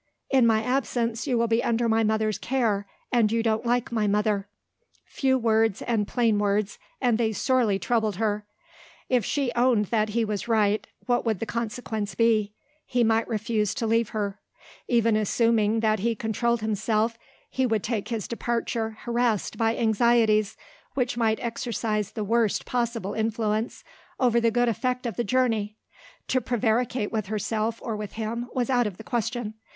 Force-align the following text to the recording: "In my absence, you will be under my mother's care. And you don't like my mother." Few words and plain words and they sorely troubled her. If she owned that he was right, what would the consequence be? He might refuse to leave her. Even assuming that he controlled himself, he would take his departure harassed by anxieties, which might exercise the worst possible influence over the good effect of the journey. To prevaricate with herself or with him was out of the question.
"In 0.31 0.47
my 0.47 0.63
absence, 0.63 1.27
you 1.27 1.37
will 1.37 1.45
be 1.45 1.63
under 1.63 1.87
my 1.87 2.03
mother's 2.03 2.39
care. 2.39 2.87
And 3.11 3.31
you 3.31 3.43
don't 3.43 3.67
like 3.67 3.91
my 3.91 4.07
mother." 4.07 4.47
Few 5.05 5.37
words 5.37 5.83
and 5.83 6.07
plain 6.07 6.39
words 6.39 6.79
and 6.99 7.19
they 7.19 7.31
sorely 7.33 7.77
troubled 7.77 8.15
her. 8.15 8.43
If 9.09 9.23
she 9.23 9.51
owned 9.55 9.85
that 9.91 10.09
he 10.09 10.25
was 10.25 10.47
right, 10.47 10.87
what 11.05 11.23
would 11.27 11.39
the 11.39 11.45
consequence 11.45 12.15
be? 12.15 12.55
He 12.87 13.03
might 13.03 13.27
refuse 13.27 13.75
to 13.75 13.85
leave 13.85 14.09
her. 14.09 14.39
Even 14.87 15.15
assuming 15.15 15.81
that 15.81 15.99
he 15.99 16.15
controlled 16.15 16.61
himself, 16.61 17.19
he 17.51 17.67
would 17.67 17.83
take 17.83 18.07
his 18.07 18.27
departure 18.27 18.97
harassed 19.01 19.55
by 19.55 19.77
anxieties, 19.77 20.57
which 20.95 21.15
might 21.15 21.39
exercise 21.41 22.13
the 22.13 22.23
worst 22.23 22.65
possible 22.65 23.13
influence 23.13 23.83
over 24.19 24.41
the 24.41 24.49
good 24.49 24.67
effect 24.67 25.05
of 25.05 25.15
the 25.15 25.23
journey. 25.23 25.77
To 26.29 26.41
prevaricate 26.41 27.11
with 27.11 27.27
herself 27.27 27.79
or 27.83 27.95
with 27.95 28.13
him 28.13 28.49
was 28.55 28.71
out 28.71 28.87
of 28.87 28.97
the 28.97 29.03
question. 29.03 29.53